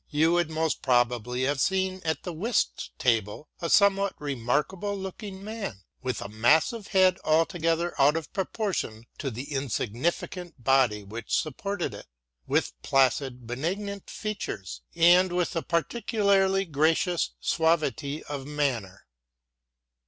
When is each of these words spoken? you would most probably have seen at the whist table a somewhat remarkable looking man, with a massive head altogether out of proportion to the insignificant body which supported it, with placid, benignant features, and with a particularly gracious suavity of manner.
you 0.09 0.31
would 0.31 0.49
most 0.49 0.81
probably 0.81 1.43
have 1.43 1.61
seen 1.61 2.01
at 2.03 2.23
the 2.23 2.33
whist 2.33 2.89
table 2.97 3.47
a 3.61 3.69
somewhat 3.69 4.19
remarkable 4.19 4.97
looking 4.97 5.43
man, 5.43 5.83
with 6.01 6.23
a 6.23 6.27
massive 6.27 6.87
head 6.87 7.19
altogether 7.23 7.93
out 8.01 8.17
of 8.17 8.33
proportion 8.33 9.05
to 9.19 9.29
the 9.29 9.53
insignificant 9.53 10.55
body 10.63 11.03
which 11.03 11.37
supported 11.39 11.93
it, 11.93 12.07
with 12.47 12.73
placid, 12.81 13.45
benignant 13.45 14.09
features, 14.09 14.81
and 14.95 15.31
with 15.31 15.55
a 15.55 15.61
particularly 15.61 16.65
gracious 16.65 17.33
suavity 17.39 18.23
of 18.23 18.47
manner. 18.47 19.05